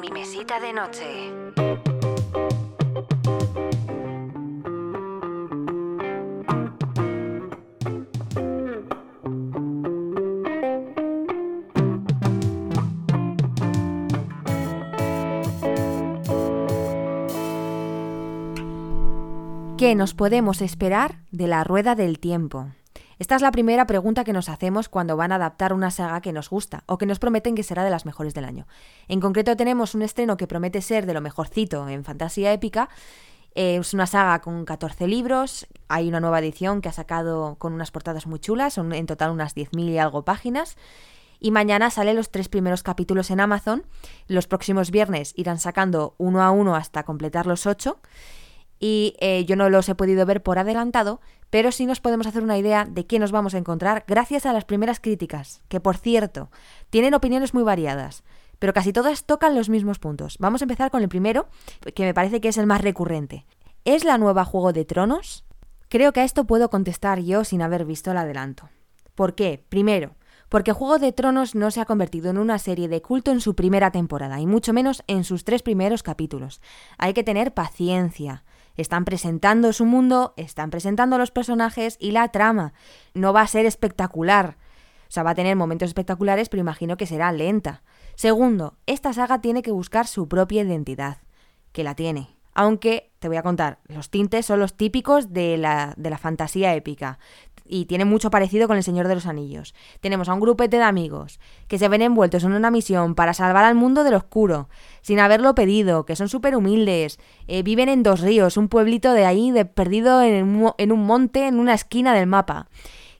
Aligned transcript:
mi 0.00 0.10
mesita 0.10 0.58
de 0.60 0.72
noche. 0.72 1.30
¿Qué 19.76 19.94
nos 19.94 20.14
podemos 20.14 20.60
esperar 20.60 21.20
de 21.30 21.46
la 21.46 21.64
rueda 21.64 21.94
del 21.94 22.18
tiempo? 22.18 22.68
Esta 23.20 23.36
es 23.36 23.42
la 23.42 23.52
primera 23.52 23.86
pregunta 23.86 24.24
que 24.24 24.32
nos 24.32 24.48
hacemos 24.48 24.88
cuando 24.88 25.14
van 25.14 25.30
a 25.30 25.34
adaptar 25.34 25.74
una 25.74 25.90
saga 25.90 26.22
que 26.22 26.32
nos 26.32 26.48
gusta 26.48 26.84
o 26.86 26.96
que 26.96 27.04
nos 27.04 27.18
prometen 27.18 27.54
que 27.54 27.62
será 27.62 27.84
de 27.84 27.90
las 27.90 28.06
mejores 28.06 28.32
del 28.32 28.46
año. 28.46 28.66
En 29.08 29.20
concreto 29.20 29.58
tenemos 29.58 29.94
un 29.94 30.00
estreno 30.00 30.38
que 30.38 30.46
promete 30.46 30.80
ser 30.80 31.04
de 31.04 31.12
lo 31.12 31.20
mejorcito 31.20 31.86
en 31.86 32.02
fantasía 32.02 32.50
épica. 32.54 32.88
Eh, 33.54 33.76
es 33.76 33.92
una 33.92 34.06
saga 34.06 34.40
con 34.40 34.64
14 34.64 35.06
libros, 35.06 35.66
hay 35.88 36.08
una 36.08 36.20
nueva 36.20 36.38
edición 36.38 36.80
que 36.80 36.88
ha 36.88 36.92
sacado 36.92 37.56
con 37.56 37.74
unas 37.74 37.90
portadas 37.90 38.26
muy 38.26 38.40
chulas, 38.40 38.72
son 38.72 38.90
en 38.94 39.04
total 39.04 39.32
unas 39.32 39.54
10.000 39.54 39.90
y 39.90 39.98
algo 39.98 40.24
páginas. 40.24 40.78
Y 41.40 41.50
mañana 41.50 41.90
salen 41.90 42.16
los 42.16 42.30
tres 42.30 42.48
primeros 42.48 42.82
capítulos 42.82 43.30
en 43.30 43.40
Amazon. 43.40 43.84
Los 44.28 44.46
próximos 44.46 44.90
viernes 44.90 45.34
irán 45.36 45.58
sacando 45.58 46.14
uno 46.16 46.42
a 46.42 46.52
uno 46.52 46.74
hasta 46.74 47.02
completar 47.02 47.46
los 47.46 47.66
ocho 47.66 47.98
y 48.80 49.14
eh, 49.20 49.44
yo 49.44 49.54
no 49.54 49.68
los 49.68 49.88
he 49.88 49.94
podido 49.94 50.26
ver 50.26 50.42
por 50.42 50.58
adelantado, 50.58 51.20
pero 51.50 51.70
sí 51.70 51.86
nos 51.86 52.00
podemos 52.00 52.26
hacer 52.26 52.42
una 52.42 52.58
idea 52.58 52.86
de 52.86 53.06
qué 53.06 53.18
nos 53.18 53.30
vamos 53.30 53.54
a 53.54 53.58
encontrar 53.58 54.04
gracias 54.08 54.46
a 54.46 54.52
las 54.52 54.64
primeras 54.64 54.98
críticas, 54.98 55.62
que 55.68 55.80
por 55.80 55.98
cierto, 55.98 56.50
tienen 56.88 57.14
opiniones 57.14 57.52
muy 57.54 57.62
variadas, 57.62 58.24
pero 58.58 58.72
casi 58.72 58.92
todas 58.92 59.24
tocan 59.24 59.54
los 59.54 59.68
mismos 59.68 59.98
puntos. 59.98 60.36
Vamos 60.38 60.62
a 60.62 60.64
empezar 60.64 60.90
con 60.90 61.02
el 61.02 61.08
primero, 61.08 61.48
que 61.94 62.04
me 62.04 62.14
parece 62.14 62.40
que 62.40 62.48
es 62.48 62.58
el 62.58 62.66
más 62.66 62.80
recurrente. 62.80 63.46
¿Es 63.84 64.04
la 64.04 64.18
nueva 64.18 64.44
Juego 64.44 64.72
de 64.72 64.84
Tronos? 64.84 65.44
Creo 65.88 66.12
que 66.12 66.20
a 66.20 66.24
esto 66.24 66.46
puedo 66.46 66.70
contestar 66.70 67.20
yo 67.20 67.44
sin 67.44 67.62
haber 67.62 67.84
visto 67.84 68.10
el 68.10 68.16
adelanto. 68.16 68.68
¿Por 69.14 69.34
qué? 69.34 69.64
Primero, 69.68 70.14
porque 70.48 70.72
Juego 70.72 70.98
de 70.98 71.12
Tronos 71.12 71.54
no 71.54 71.70
se 71.70 71.80
ha 71.80 71.84
convertido 71.84 72.30
en 72.30 72.38
una 72.38 72.58
serie 72.58 72.88
de 72.88 73.02
culto 73.02 73.30
en 73.30 73.40
su 73.40 73.54
primera 73.54 73.90
temporada, 73.90 74.40
y 74.40 74.46
mucho 74.46 74.72
menos 74.72 75.02
en 75.06 75.24
sus 75.24 75.44
tres 75.44 75.62
primeros 75.62 76.02
capítulos. 76.02 76.60
Hay 76.98 77.12
que 77.12 77.24
tener 77.24 77.54
paciencia. 77.54 78.44
Están 78.80 79.04
presentando 79.04 79.74
su 79.74 79.84
mundo, 79.84 80.32
están 80.38 80.70
presentando 80.70 81.18
los 81.18 81.30
personajes 81.30 81.98
y 82.00 82.12
la 82.12 82.28
trama. 82.28 82.72
No 83.12 83.34
va 83.34 83.42
a 83.42 83.46
ser 83.46 83.66
espectacular. 83.66 84.56
O 85.02 85.12
sea, 85.12 85.22
va 85.22 85.30
a 85.30 85.34
tener 85.34 85.54
momentos 85.54 85.88
espectaculares, 85.88 86.48
pero 86.48 86.62
imagino 86.62 86.96
que 86.96 87.04
será 87.04 87.30
lenta. 87.30 87.82
Segundo, 88.14 88.78
esta 88.86 89.12
saga 89.12 89.42
tiene 89.42 89.60
que 89.60 89.70
buscar 89.70 90.06
su 90.06 90.28
propia 90.28 90.62
identidad, 90.62 91.18
que 91.72 91.84
la 91.84 91.94
tiene. 91.94 92.36
Aunque, 92.54 93.12
te 93.18 93.28
voy 93.28 93.36
a 93.36 93.42
contar, 93.42 93.80
los 93.86 94.08
tintes 94.08 94.46
son 94.46 94.60
los 94.60 94.74
típicos 94.74 95.32
de 95.32 95.58
la, 95.58 95.92
de 95.98 96.08
la 96.08 96.18
fantasía 96.18 96.74
épica 96.74 97.18
y 97.70 97.84
tiene 97.84 98.04
mucho 98.04 98.30
parecido 98.30 98.66
con 98.66 98.76
El 98.76 98.82
Señor 98.82 99.06
de 99.06 99.14
los 99.14 99.26
Anillos. 99.26 99.74
Tenemos 100.00 100.28
a 100.28 100.34
un 100.34 100.40
grupete 100.40 100.76
de 100.76 100.82
amigos 100.82 101.38
que 101.68 101.78
se 101.78 101.88
ven 101.88 102.02
envueltos 102.02 102.44
en 102.44 102.52
una 102.52 102.70
misión 102.70 103.14
para 103.14 103.32
salvar 103.32 103.64
al 103.64 103.76
mundo 103.76 104.02
del 104.02 104.14
oscuro, 104.14 104.68
sin 105.02 105.20
haberlo 105.20 105.54
pedido, 105.54 106.04
que 106.04 106.16
son 106.16 106.28
súper 106.28 106.56
humildes, 106.56 107.18
eh, 107.46 107.62
viven 107.62 107.88
en 107.88 108.02
Dos 108.02 108.20
Ríos, 108.20 108.56
un 108.56 108.68
pueblito 108.68 109.12
de 109.12 109.24
ahí, 109.24 109.52
de, 109.52 109.64
perdido 109.64 110.20
en 110.22 110.44
un, 110.44 111.06
monte, 111.06 111.46
en 111.46 111.60
una 111.60 111.74
esquina 111.74 112.12
del 112.12 112.26
mapa. 112.26 112.68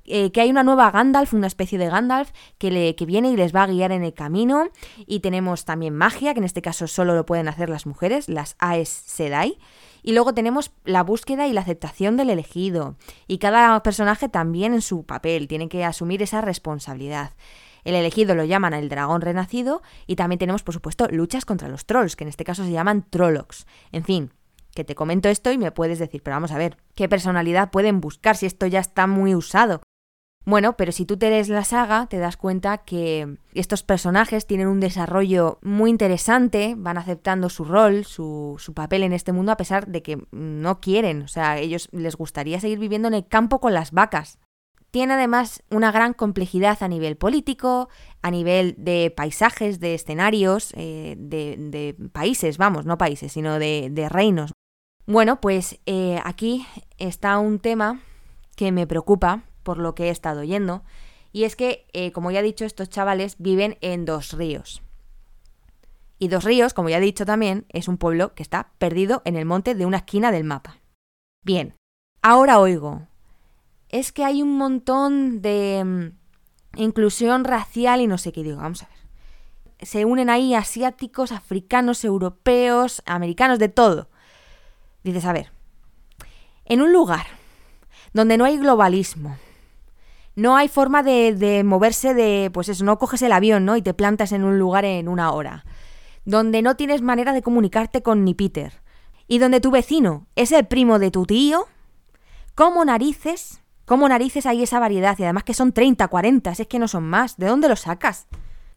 Eh, 0.05 0.33
que 0.33 0.41
hay 0.41 0.51
una 0.51 0.63
nueva 0.63 0.91
Gandalf, 0.91 1.35
una 1.35 1.47
especie 1.47 1.79
de 1.79 1.89
Gandalf, 1.89 2.33
que, 2.59 2.71
le, 2.71 2.97
que 2.97 3.07
viene 3.07 3.31
y 3.31 3.37
les 3.37 3.55
va 3.55 3.63
a 3.63 3.67
guiar 3.67 3.93
en 3.93 4.03
el 4.03 4.15
camino. 4.15 4.69
Y 5.07 5.21
tenemos 5.21 5.65
también 5.65 5.95
magia, 5.95 6.35
que 6.35 6.41
en 6.41 6.45
este 6.45 6.63
caso 6.63 6.87
solo 6.87 7.15
lo 7.15 7.27
pueden 7.27 7.49
hacer 7.49 7.69
las 7.69 7.87
mujeres, 7.87 8.29
las 8.29 8.57
Aes 8.59 8.89
Sedai. 8.89 9.59
Y 10.03 10.13
luego 10.13 10.33
tenemos 10.33 10.73
la 10.85 11.03
búsqueda 11.03 11.47
y 11.47 11.53
la 11.53 11.61
aceptación 11.61 12.17
del 12.17 12.31
elegido. 12.31 12.97
Y 13.27 13.39
cada 13.39 13.83
personaje 13.83 14.29
también 14.29 14.73
en 14.75 14.83
su 14.83 15.05
papel 15.05 15.47
tiene 15.47 15.69
que 15.69 15.85
asumir 15.85 16.23
esa 16.23 16.41
responsabilidad. 16.41 17.33
El 17.85 17.95
elegido 17.95 18.35
lo 18.35 18.45
llaman 18.45 18.75
el 18.75 18.89
dragón 18.89 19.21
renacido 19.21 19.83
y 20.07 20.17
también 20.17 20.39
tenemos, 20.39 20.63
por 20.63 20.75
supuesto, 20.75 21.09
luchas 21.11 21.45
contra 21.45 21.69
los 21.69 21.87
trolls, 21.87 22.17
que 22.17 22.25
en 22.25 22.29
este 22.29 22.45
caso 22.45 22.65
se 22.65 22.73
llaman 22.73 23.07
trollocs. 23.09 23.67
En 23.93 24.05
fin, 24.05 24.33
que 24.75 24.85
te 24.85 24.95
comento 24.95 25.29
esto 25.29 25.51
y 25.53 25.59
me 25.59 25.73
puedes 25.73 25.99
decir, 25.99 26.23
pero 26.23 26.37
vamos 26.37 26.53
a 26.53 26.59
ver, 26.59 26.77
¿qué 26.95 27.09
personalidad 27.09 27.71
pueden 27.71 28.01
buscar 28.01 28.37
si 28.37 28.47
esto 28.47 28.67
ya 28.67 28.81
está 28.81 29.07
muy 29.07 29.35
usado? 29.35 29.81
Bueno, 30.47 30.75
pero 30.77 30.91
si 30.91 31.05
tú 31.05 31.19
te 31.19 31.29
lees 31.29 31.49
la 31.51 31.65
saga, 31.65 32.07
te 32.07 32.19
das 32.19 32.39
cuenta 32.39 32.79
que 32.79 33.37
estos 33.53 33.83
personajes 33.83 34.47
tienen 34.47 34.69
un 34.69 34.81
desarrollo 34.81 35.59
muy 35.63 35.91
interesante, 35.91 36.75
van 36.77 36.97
aceptando 36.97 37.51
su 37.51 37.65
rol, 37.65 38.07
su, 38.07 38.59
papel 38.75 39.03
en 39.03 39.13
este 39.13 39.33
mundo, 39.33 39.53
a 39.53 39.59
pesar 39.59 39.87
de 39.87 40.03
que 40.03 40.19
no 40.31 40.81
quieren. 40.81 41.23
O 41.23 41.29
sea, 41.29 41.59
ellos 41.59 41.89
les 41.93 42.17
gustaría 42.17 42.59
seguir 42.59 42.79
viviendo 42.79 43.09
en 43.09 43.15
el 43.15 43.27
campo 43.27 43.61
con 43.61 43.75
las 43.75 43.93
vacas. 43.93 44.39
Tiene 44.91 45.13
además 45.13 45.63
una 45.71 45.93
gran 45.93 46.15
complejidad 46.15 46.83
a 46.83 46.89
nivel 46.89 47.17
político, 47.17 47.89
a 48.23 48.31
nivel 48.31 48.75
de 48.79 49.13
paisajes, 49.15 49.79
de 49.79 49.95
escenarios, 49.95 50.73
eh, 50.75 51.17
de, 51.19 51.95
países, 52.13 52.57
vamos, 52.59 52.87
no 52.87 52.99
países, 52.99 53.31
sino 53.33 53.59
de, 53.59 54.09
reinos. 54.11 54.53
Bueno, 55.07 55.41
pues 55.41 55.79
eh, 55.87 56.21
aquí 56.25 56.67
está 56.99 57.39
un 57.39 57.61
tema 57.61 58.01
que 58.57 58.73
me 58.73 58.87
preocupa 58.87 59.45
por 59.63 59.79
lo 59.79 59.95
que 59.95 60.05
he 60.05 60.11
estado 60.11 60.41
oyendo, 60.41 60.83
y 61.33 61.45
es 61.45 61.57
que, 61.57 61.87
eh, 61.93 62.13
como 62.13 62.31
ya 62.31 62.41
he 62.41 62.45
dicho, 62.45 62.65
estos 62.65 62.89
chavales 62.89 63.37
viven 63.39 63.79
en 63.81 64.05
Dos 64.05 64.33
Ríos. 64.33 64.83
Y 66.19 66.29
Dos 66.29 66.45
Ríos, 66.45 66.75
como 66.75 66.89
ya 66.89 66.99
he 66.99 67.01
dicho 67.01 67.25
también, 67.25 67.67
es 67.69 67.89
un 67.89 67.97
pueblo 67.97 68.35
que 68.35 68.43
está 68.43 68.73
perdido 68.79 69.23
en 69.25 69.37
el 69.37 69.47
monte 69.47 69.75
de 69.75 69.87
una 69.87 69.99
esquina 69.99 70.33
del 70.33 70.45
mapa. 70.45 70.79
Bien, 71.45 71.75
ahora 72.21 72.59
oigo, 72.59 73.07
es 73.89 74.13
que 74.13 74.25
hay 74.25 74.43
un 74.43 74.57
montón 74.57 75.41
de 75.41 75.83
mm, 75.85 76.81
inclusión 76.81 77.45
racial 77.45 78.01
y 78.01 78.07
no 78.07 78.19
sé 78.19 78.33
qué 78.33 78.43
digo, 78.43 78.59
vamos 78.59 78.83
a 78.83 78.89
ver. 78.89 79.87
Se 79.87 80.05
unen 80.05 80.29
ahí 80.29 80.55
asiáticos, 80.55 81.33
africanos, 81.33 82.05
europeos, 82.05 83.03
americanos, 83.07 83.59
de 83.59 83.71
todo. 83.71 84.09
Dices, 85.03 85.25
a 85.25 85.33
ver, 85.33 85.51
en 86.67 86.83
un 86.83 86.93
lugar 86.93 87.27
donde 88.13 88.37
no 88.37 88.45
hay 88.45 88.59
globalismo, 88.59 89.39
no 90.41 90.57
hay 90.57 90.69
forma 90.69 91.03
de, 91.03 91.63
moverse 91.65 92.15
de, 92.15 92.51
pues 92.53 92.71
eso, 92.71 92.83
no 92.83 92.99
coges 92.99 93.21
el 93.21 93.33
avión, 93.33 93.67
¿no? 93.67 93.77
Y 93.77 93.83
te 93.83 93.93
plantas 93.93 94.33
en 94.33 94.43
un 94.43 94.59
lugar 94.59 94.87
en 94.87 95.07
una 95.07 95.33
hora. 95.33 95.67
Donde 96.25 96.63
no 96.63 96.77
tienes 96.77 97.03
manera 97.03 97.35
de 97.35 97.43
comunicarte 97.43 98.03
con 98.03 98.25
ni 98.25 98.33
Peter. 98.33 98.83
Y 99.29 99.39
donde 99.39 99.61
tu 99.61 99.71
vecino 99.71 100.27
es 100.37 100.51
el 100.53 100.67
primo 100.67 100.99
de 100.99 101.11
tu 101.11 101.27
tío. 101.27 101.67
¿Cómo 102.55 102.87
narices? 102.87 103.61
¿Cómo 103.85 104.09
narices 104.09 104.47
hay 104.47 104.63
esa 104.63 104.81
variedad? 104.81 105.19
Y 105.19 105.25
además 105.25 105.45
que 105.45 105.53
son 105.53 105.73
30, 105.73 106.09
40, 106.09 106.53
es 106.53 106.67
que 106.67 106.79
no 106.79 106.89
son 106.89 107.05
más. 107.05 107.37
¿De 107.37 107.47
dónde 107.47 107.69
lo 107.69 107.77
sacas? 107.77 108.27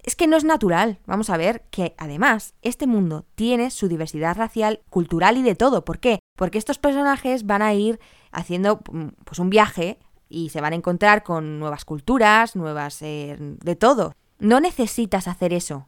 Es 0.03 0.18
que 0.18 0.28
no 0.28 0.35
es 0.35 0.44
natural. 0.44 1.00
Vamos 1.06 1.29
a 1.29 1.38
ver 1.38 1.63
que 1.72 1.96
además 1.97 2.56
este 2.62 2.88
mundo 2.88 3.25
tiene 3.35 3.72
su 3.72 3.88
diversidad 3.88 4.35
racial, 4.35 4.81
cultural 4.90 5.38
y 5.38 5.44
de 5.44 5.56
todo. 5.56 5.85
¿Por 5.85 6.00
qué? 6.00 6.19
Porque 6.35 6.57
estos 6.57 6.78
personajes 6.78 7.46
van 7.46 7.62
a 7.62 7.73
ir 7.73 8.02
haciendo 8.34 8.81
mm, 8.91 9.07
pues 9.23 9.40
un 9.40 9.50
viaje 9.50 9.97
y 10.33 10.49
se 10.49 10.61
van 10.61 10.73
a 10.73 10.77
encontrar 10.77 11.23
con 11.23 11.59
nuevas 11.59 11.85
culturas, 11.85 12.55
nuevas... 12.55 13.01
Eh, 13.01 13.38
de 13.39 13.75
todo. 13.75 14.13
No 14.39 14.59
necesitas 14.59 15.27
hacer 15.27 15.53
eso. 15.53 15.88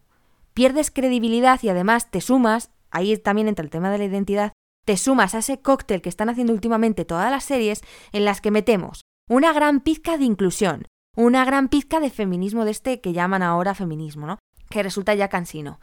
Pierdes 0.53 0.91
credibilidad 0.91 1.59
y 1.63 1.69
además 1.69 2.11
te 2.11 2.22
sumas, 2.22 2.69
ahí 2.91 3.17
también 3.17 3.47
entra 3.47 3.63
el 3.63 3.72
tema 3.72 3.89
de 3.89 3.97
la 3.97 4.05
identidad, 4.05 4.53
te 4.85 4.97
sumas 4.97 5.35
a 5.35 5.39
ese 5.39 5.59
cóctel 5.59 6.01
que 6.01 6.09
están 6.09 6.29
haciendo 6.29 6.53
últimamente 6.53 7.05
todas 7.05 7.31
las 7.31 7.44
series 7.44 7.81
en 8.13 8.23
las 8.23 8.39
que 8.39 8.51
metemos 8.51 9.01
una 9.28 9.53
gran 9.53 9.81
pizca 9.81 10.17
de 10.17 10.25
inclusión, 10.25 10.88
una 11.16 11.45
gran 11.45 11.69
pizca 11.69 12.00
de 12.00 12.09
feminismo 12.09 12.66
de 12.66 12.72
este 12.72 13.01
que 13.01 13.13
llaman 13.13 13.41
ahora 13.41 13.73
feminismo, 13.73 14.28
¿no? 14.28 14.39
Que 14.69 14.84
resulta 14.84 15.16
ya 15.16 15.29
cansino. 15.29 15.79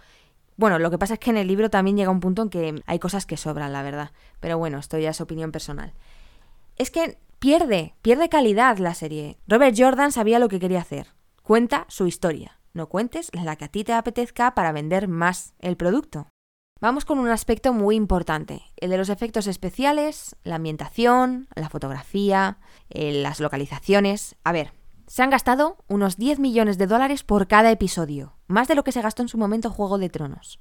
Bueno, 0.57 0.79
lo 0.79 0.91
que 0.91 0.99
pasa 0.99 1.15
es 1.15 1.21
que 1.21 1.31
en 1.31 1.39
el 1.39 1.49
libro 1.49 1.71
también 1.71 1.97
llega 1.97 2.11
un 2.11 2.21
punto 2.21 2.43
en 2.43 2.51
que 2.51 2.83
hay 2.87 2.99
cosas 2.99 3.27
que 3.27 3.37
sobran, 3.37 3.73
la 3.73 3.83
verdad. 3.83 4.13
Pero 4.39 4.59
bueno, 4.59 4.79
esto 4.79 4.99
ya 4.99 5.11
es 5.11 5.21
opinión 5.21 5.51
personal. 5.51 5.93
Es 6.77 6.91
que 6.91 7.19
pierde, 7.43 7.97
pierde 8.03 8.29
calidad 8.29 8.79
la 8.79 8.95
serie. 8.95 9.37
Robert 9.49 9.75
Jordan 9.77 10.13
sabía 10.13 10.39
lo 10.39 10.47
que 10.47 10.61
quería 10.61 10.81
hacer. 10.81 11.09
Cuenta 11.43 11.87
su 11.89 12.07
historia. 12.07 12.61
No 12.73 12.89
cuentes 12.89 13.33
la 13.33 13.57
que 13.57 13.65
a 13.65 13.69
ti 13.69 13.83
te 13.83 13.93
apetezca 13.93 14.55
para 14.55 14.71
vender 14.71 15.09
más 15.09 15.53
el 15.59 15.77
producto. 15.77 16.29
Vamos 16.81 17.05
con 17.05 17.19
un 17.19 17.29
aspecto 17.29 17.73
muy 17.73 17.97
importante, 17.97 18.63
el 18.77 18.91
de 18.91 18.97
los 18.97 19.09
efectos 19.09 19.49
especiales, 19.49 20.37
la 20.45 20.55
ambientación, 20.55 21.49
la 21.57 21.69
fotografía, 21.69 22.59
eh, 22.91 23.11
las 23.11 23.41
localizaciones. 23.41 24.37
A 24.45 24.53
ver, 24.53 24.73
se 25.09 25.25
han 25.25 25.31
gastado 25.31 25.79
unos 25.89 26.17
10 26.17 26.39
millones 26.39 26.79
de 26.79 26.87
dólares 26.87 27.25
por 27.25 27.49
cada 27.49 27.73
episodio, 27.73 28.37
más 28.47 28.69
de 28.69 28.77
lo 28.77 28.85
que 28.85 28.93
se 28.93 29.03
gastó 29.03 29.23
en 29.23 29.29
su 29.29 29.37
momento 29.37 29.69
Juego 29.69 29.99
de 29.99 30.11
Tronos. 30.11 30.61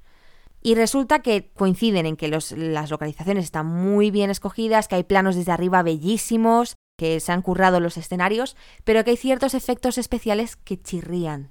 Y 0.62 0.76
resulta 0.76 1.20
que 1.20 1.50
coinciden 1.54 2.06
en 2.06 2.16
que 2.16 2.28
las 2.28 2.90
localizaciones 2.90 3.44
están 3.44 3.66
muy 3.66 4.12
bien 4.12 4.30
escogidas, 4.30 4.86
que 4.86 4.94
hay 4.94 5.02
planos 5.02 5.34
desde 5.34 5.50
arriba 5.50 5.82
bellísimos, 5.82 6.76
que 6.96 7.18
se 7.18 7.32
han 7.32 7.42
currado 7.42 7.80
los 7.80 7.96
escenarios, 7.96 8.56
pero 8.84 9.02
que 9.02 9.10
hay 9.10 9.16
ciertos 9.16 9.54
efectos 9.54 9.98
especiales 9.98 10.54
que 10.54 10.80
chirrían. 10.80 11.50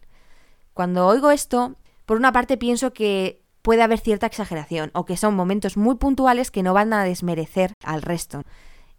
Cuando 0.73 1.07
oigo 1.07 1.31
esto, 1.31 1.75
por 2.05 2.15
una 2.15 2.31
parte 2.31 2.57
pienso 2.57 2.93
que 2.93 3.41
puede 3.61 3.83
haber 3.83 3.99
cierta 3.99 4.27
exageración 4.27 4.91
o 4.93 5.05
que 5.05 5.17
son 5.17 5.35
momentos 5.35 5.75
muy 5.75 5.95
puntuales 5.95 6.49
que 6.49 6.63
no 6.63 6.73
van 6.73 6.93
a 6.93 7.03
desmerecer 7.03 7.73
al 7.83 8.01
resto. 8.01 8.43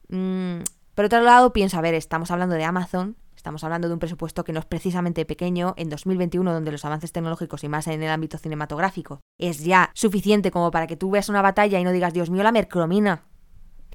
Mm, 0.08 0.58
por 0.94 1.06
otro 1.06 1.23
lado, 1.23 1.55
pienso, 1.55 1.79
a 1.79 1.81
ver, 1.81 1.94
estamos 1.94 2.31
hablando 2.31 2.55
de 2.55 2.65
Amazon, 2.65 3.17
estamos 3.37 3.64
hablando 3.64 3.88
de 3.88 3.94
un 3.94 4.00
presupuesto 4.00 4.44
que 4.44 4.52
no 4.52 4.61
es 4.61 4.67
precisamente 4.67 5.25
pequeño 5.25 5.75
en 5.76 5.88
2021, 5.88 6.52
donde 6.52 6.73
los 6.73 6.84
avances 6.84 7.12
tecnológicos 7.12 7.64
y 7.64 7.69
más 7.69 7.87
en 7.87 8.02
el 8.02 8.11
ámbito 8.11 8.38
cinematográfico 8.38 9.20
es 9.38 9.64
ya 9.64 9.90
suficiente 9.94 10.50
como 10.50 10.70
para 10.70 10.87
que 10.87 10.96
tú 10.96 11.11
veas 11.11 11.29
una 11.29 11.43
batalla 11.43 11.79
y 11.79 11.84
no 11.84 11.93
digas, 11.93 12.12
Dios 12.12 12.31
mío, 12.31 12.43
la 12.43 12.52
mercromina. 12.52 13.25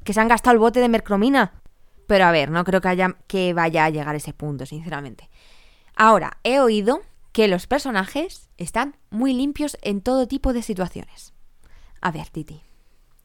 Que 0.03 0.13
se 0.13 0.21
han 0.21 0.27
gastado 0.27 0.53
el 0.53 0.59
bote 0.59 0.79
de 0.79 0.89
mercromina. 0.89 1.61
Pero 2.07 2.25
a 2.25 2.31
ver, 2.31 2.51
no 2.51 2.63
creo 2.63 2.81
que, 2.81 2.87
haya, 2.87 3.17
que 3.27 3.53
vaya 3.53 3.85
a 3.85 3.89
llegar 3.89 4.15
ese 4.15 4.33
punto, 4.33 4.65
sinceramente. 4.65 5.29
Ahora, 5.95 6.37
he 6.43 6.59
oído 6.59 7.01
que 7.31 7.47
los 7.47 7.67
personajes 7.67 8.49
están 8.57 8.95
muy 9.09 9.33
limpios 9.33 9.77
en 9.81 10.01
todo 10.01 10.27
tipo 10.27 10.53
de 10.53 10.61
situaciones. 10.61 11.33
A 12.01 12.11
ver, 12.11 12.29
Titi, 12.29 12.61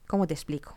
¿cómo 0.06 0.26
te 0.26 0.34
explico? 0.34 0.76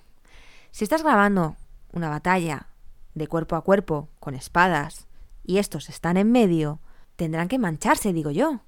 Si 0.71 0.83
estás 0.83 1.03
grabando 1.03 1.55
una 1.91 2.09
batalla 2.09 2.67
de 3.13 3.27
cuerpo 3.27 3.55
a 3.55 3.61
cuerpo 3.61 4.09
con 4.19 4.35
espadas 4.35 5.07
y 5.45 5.57
estos 5.59 5.89
están 5.89 6.17
en 6.17 6.31
medio, 6.31 6.79
tendrán 7.15 7.47
que 7.47 7.59
mancharse, 7.59 8.13
digo 8.13 8.31
yo. 8.31 8.61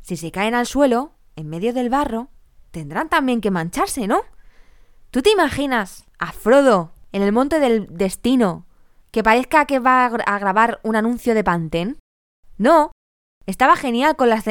Si 0.00 0.16
se 0.16 0.30
caen 0.30 0.54
al 0.54 0.66
suelo, 0.66 1.12
en 1.36 1.48
medio 1.48 1.72
del 1.72 1.90
barro, 1.90 2.28
tendrán 2.70 3.08
también 3.08 3.40
que 3.40 3.50
mancharse, 3.50 4.06
¿no? 4.06 4.22
¿Tú 5.10 5.22
te 5.22 5.30
imaginas 5.30 6.06
a 6.18 6.32
Frodo 6.32 6.92
en 7.12 7.22
el 7.22 7.32
monte 7.32 7.60
del 7.60 7.86
destino 7.90 8.66
que 9.10 9.22
parezca 9.22 9.66
que 9.66 9.78
va 9.78 10.06
a 10.06 10.38
grabar 10.38 10.80
un 10.82 10.96
anuncio 10.96 11.34
de 11.34 11.44
Pantene? 11.44 11.96
No, 12.56 12.92
estaba 13.46 13.76
genial 13.76 14.16
con 14.16 14.30
la, 14.30 14.42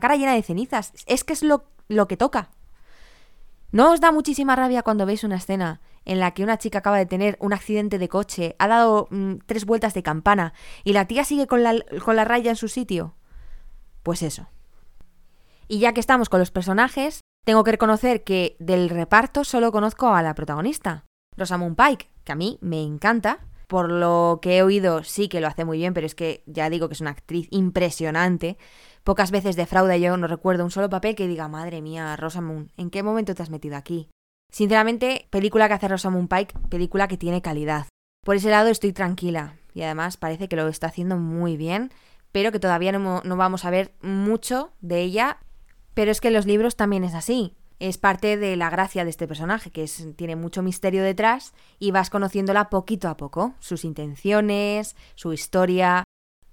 cara 0.00 0.16
llena 0.16 0.34
de 0.34 0.42
cenizas. 0.42 0.92
Es 1.06 1.24
que 1.24 1.32
es 1.32 1.42
lo 1.42 2.08
que 2.08 2.16
toca. 2.16 2.50
¿No 3.72 3.92
os 3.92 4.00
da 4.00 4.12
muchísima 4.12 4.56
rabia 4.56 4.82
cuando 4.82 5.06
veis 5.06 5.24
una 5.24 5.36
escena 5.36 5.80
en 6.06 6.20
la 6.20 6.32
que 6.32 6.42
una 6.42 6.56
chica 6.56 6.78
acaba 6.78 6.96
de 6.96 7.06
tener 7.06 7.36
un 7.40 7.52
accidente 7.52 7.98
de 7.98 8.08
coche, 8.08 8.56
ha 8.58 8.68
dado 8.68 9.08
mm, 9.10 9.34
tres 9.44 9.66
vueltas 9.66 9.92
de 9.92 10.02
campana 10.02 10.54
y 10.84 10.94
la 10.94 11.06
tía 11.06 11.24
sigue 11.24 11.46
con 11.46 11.62
la, 11.62 11.74
con 12.04 12.16
la 12.16 12.24
raya 12.24 12.50
en 12.50 12.56
su 12.56 12.68
sitio? 12.68 13.14
Pues 14.02 14.22
eso. 14.22 14.48
Y 15.68 15.80
ya 15.80 15.92
que 15.92 16.00
estamos 16.00 16.28
con 16.28 16.40
los 16.40 16.50
personajes, 16.52 17.20
tengo 17.44 17.64
que 17.64 17.72
reconocer 17.72 18.24
que 18.24 18.56
del 18.58 18.88
reparto 18.88 19.44
solo 19.44 19.72
conozco 19.72 20.08
a 20.08 20.22
la 20.22 20.34
protagonista, 20.34 21.04
Rosamund 21.36 21.76
Pike, 21.76 22.08
que 22.24 22.32
a 22.32 22.36
mí 22.36 22.58
me 22.60 22.82
encanta, 22.82 23.40
por 23.66 23.90
lo 23.90 24.38
que 24.40 24.58
he 24.58 24.62
oído, 24.62 25.02
sí 25.02 25.28
que 25.28 25.40
lo 25.40 25.48
hace 25.48 25.64
muy 25.64 25.78
bien, 25.78 25.92
pero 25.92 26.06
es 26.06 26.14
que 26.14 26.44
ya 26.46 26.70
digo 26.70 26.88
que 26.88 26.94
es 26.94 27.00
una 27.00 27.10
actriz 27.10 27.48
impresionante. 27.50 28.58
Pocas 29.02 29.30
veces 29.30 29.56
defrauda 29.56 29.96
yo, 29.96 30.16
no 30.16 30.28
recuerdo 30.28 30.64
un 30.64 30.70
solo 30.70 30.88
papel 30.88 31.14
que 31.16 31.26
diga, 31.26 31.48
madre 31.48 31.82
mía, 31.82 32.16
Rosamund, 32.16 32.70
¿en 32.76 32.90
qué 32.90 33.02
momento 33.02 33.34
te 33.34 33.42
has 33.42 33.50
metido 33.50 33.76
aquí? 33.76 34.08
Sinceramente, 34.52 35.26
película 35.30 35.68
que 35.68 35.74
hace 35.74 35.88
Rosamund 35.88 36.28
Pike, 36.28 36.58
película 36.68 37.08
que 37.08 37.16
tiene 37.16 37.42
calidad. 37.42 37.86
Por 38.24 38.36
ese 38.36 38.50
lado 38.50 38.68
estoy 38.68 38.92
tranquila 38.92 39.56
y 39.74 39.82
además 39.82 40.16
parece 40.16 40.48
que 40.48 40.56
lo 40.56 40.68
está 40.68 40.86
haciendo 40.88 41.16
muy 41.16 41.56
bien, 41.56 41.92
pero 42.32 42.52
que 42.52 42.60
todavía 42.60 42.92
no, 42.92 43.22
no 43.24 43.36
vamos 43.36 43.64
a 43.64 43.70
ver 43.70 43.92
mucho 44.02 44.72
de 44.80 45.02
ella. 45.02 45.38
Pero 45.94 46.10
es 46.10 46.20
que 46.20 46.28
en 46.28 46.34
los 46.34 46.46
libros 46.46 46.76
también 46.76 47.04
es 47.04 47.14
así 47.14 47.54
es 47.78 47.98
parte 47.98 48.36
de 48.36 48.56
la 48.56 48.70
gracia 48.70 49.04
de 49.04 49.10
este 49.10 49.28
personaje, 49.28 49.70
que 49.70 49.82
es, 49.84 50.06
tiene 50.16 50.36
mucho 50.36 50.62
misterio 50.62 51.02
detrás 51.02 51.52
y 51.78 51.90
vas 51.90 52.10
conociéndola 52.10 52.70
poquito 52.70 53.08
a 53.08 53.16
poco, 53.16 53.54
sus 53.60 53.84
intenciones, 53.84 54.96
su 55.14 55.32
historia. 55.32 56.04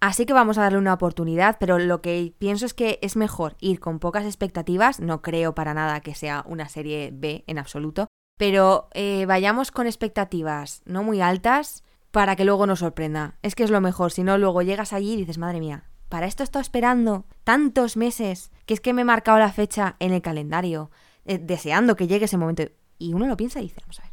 Así 0.06 0.26
que 0.26 0.34
vamos 0.34 0.58
a 0.58 0.64
darle 0.64 0.80
una 0.80 0.94
oportunidad, 0.94 1.56
pero 1.62 1.80
lo 1.80 2.02
que 2.02 2.34
pienso 2.38 2.66
es 2.66 2.74
que 2.74 3.00
es 3.02 3.16
mejor 3.16 3.56
ir 3.62 3.80
con 3.80 4.00
pocas 4.00 4.26
expectativas, 4.26 5.00
no 5.00 5.22
creo 5.22 5.56
para 5.56 5.74
nada 5.74 6.02
que 6.02 6.14
sea 6.14 6.44
una 6.46 6.68
serie 6.68 7.12
B 7.14 7.46
en 7.48 7.58
absoluto, 7.58 8.08
pero 8.38 8.90
eh, 8.94 9.26
vayamos 9.26 9.72
con 9.72 9.88
expectativas 9.88 10.82
no 10.84 11.04
muy 11.04 11.22
altas 11.22 11.86
para 12.12 12.36
que 12.36 12.44
luego 12.44 12.68
nos 12.68 12.80
sorprenda. 12.80 13.38
Es 13.44 13.56
que 13.56 13.64
es 13.64 13.72
lo 13.72 13.80
mejor, 13.80 14.12
si 14.12 14.24
no 14.24 14.38
luego 14.38 14.62
llegas 14.62 14.92
allí 14.92 15.14
y 15.14 15.16
dices, 15.16 15.38
madre 15.38 15.62
mía, 15.62 15.86
para 16.10 16.28
esto 16.28 16.44
he 16.44 16.48
estado 16.48 16.64
esperando 16.64 17.26
tantos 17.46 17.96
meses, 17.96 18.52
que 18.66 18.74
es 18.74 18.82
que 18.82 18.92
me 18.92 19.04
he 19.04 19.06
marcado 19.06 19.40
la 19.40 19.54
fecha 19.54 19.96
en 20.00 20.12
el 20.12 20.22
calendario, 20.22 20.92
eh, 21.24 21.38
deseando 21.38 21.96
que 21.96 22.08
llegue 22.08 22.26
ese 22.26 22.38
momento. 22.38 22.64
Y 23.00 23.14
uno 23.14 23.26
lo 23.26 23.38
piensa 23.38 23.62
y 23.62 23.70
dice, 23.70 23.80
vamos 23.80 24.02
a 24.02 24.04
ver, 24.04 24.12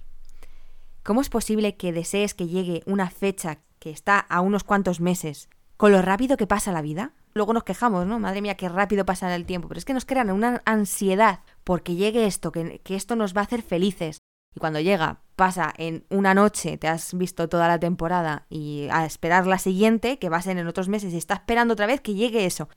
¿cómo 1.02 1.20
es 1.20 1.30
posible 1.30 1.76
que 1.76 1.92
desees 1.92 2.34
que 2.34 2.46
llegue 2.46 2.84
una 2.86 3.10
fecha 3.10 3.58
que 3.80 3.90
está 3.90 4.20
a 4.20 4.40
unos 4.40 4.62
cuantos 4.62 5.00
meses 5.00 5.48
con 5.80 5.92
lo 5.92 6.02
rápido 6.02 6.36
que 6.36 6.46
pasa 6.46 6.72
la 6.72 6.82
vida? 6.82 7.14
Luego 7.32 7.54
nos 7.54 7.64
quejamos, 7.64 8.06
¿no? 8.06 8.18
Madre 8.18 8.42
mía, 8.42 8.54
qué 8.54 8.68
rápido 8.68 9.06
pasa 9.06 9.34
el 9.34 9.46
tiempo. 9.46 9.66
Pero 9.66 9.78
es 9.78 9.86
que 9.86 9.94
nos 9.94 10.04
crean 10.04 10.30
una 10.30 10.60
ansiedad 10.66 11.40
porque 11.64 11.94
llegue 11.94 12.26
esto, 12.26 12.52
que, 12.52 12.82
esto 12.84 13.16
nos 13.16 13.34
va 13.34 13.40
a 13.40 13.44
hacer 13.44 13.62
felices. 13.62 14.18
Y 14.54 14.60
cuando 14.60 14.78
llega, 14.80 15.22
pasa 15.36 15.72
en 15.78 16.04
una 16.10 16.34
noche, 16.34 16.76
te 16.76 16.86
has 16.86 17.14
visto 17.14 17.48
toda 17.48 17.66
la 17.66 17.80
temporada 17.80 18.44
y 18.50 18.88
a 18.90 19.06
esperar 19.06 19.46
la 19.46 19.56
siguiente, 19.56 20.18
que 20.18 20.28
va 20.28 20.36
a 20.36 20.42
ser 20.42 20.58
en 20.58 20.66
otros 20.66 20.90
meses, 20.90 21.14
y 21.14 21.16
está 21.16 21.32
esperando 21.32 21.72
otra 21.72 21.86
vez 21.86 22.02
que 22.02 22.12
llegue 22.12 22.44
eso. 22.44 22.68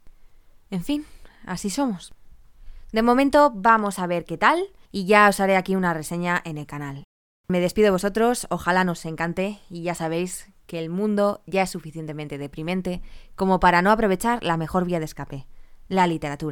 En 0.70 0.86
fin, 0.86 1.06
así 1.46 1.70
somos. 1.70 2.14
De 2.94 3.02
momento 3.02 3.52
vamos 3.54 4.00
a 4.00 4.08
ver 4.08 4.24
qué 4.24 4.38
tal 4.38 4.64
y 4.94 5.08
ya 5.08 5.28
os 5.28 5.42
haré 5.42 5.58
aquí 5.58 5.76
una 5.76 5.94
reseña 5.94 6.42
en 6.46 6.58
el 6.58 6.68
canal. 6.68 7.04
Me 7.50 7.60
despido 7.60 7.88
de 7.88 7.92
vosotros, 7.92 8.48
ojalá 8.50 8.86
nos 8.86 9.04
encante 9.06 9.60
y 9.70 9.84
ya 9.84 9.94
sabéis 9.94 10.53
que 10.66 10.80
el 10.80 10.90
mundo 10.90 11.42
ya 11.46 11.64
es 11.64 11.70
suficientemente 11.70 12.38
deprimente 12.38 13.02
como 13.36 13.60
para 13.60 13.82
no 13.82 13.92
aprovechar 13.92 14.44
la 14.44 14.58
mejor 14.58 14.86
vía 14.86 15.00
de 15.00 15.06
escape, 15.06 15.48
la 15.88 16.08
literatura. 16.08 16.52